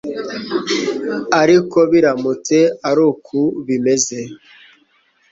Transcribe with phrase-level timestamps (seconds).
[1.41, 2.57] ariko biramutse
[2.89, 4.19] ari uku bimeze